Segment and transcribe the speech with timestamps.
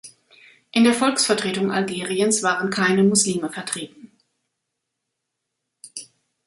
[0.71, 4.11] In der Volksvertretung Algeriens waren keine Muslime vertreten.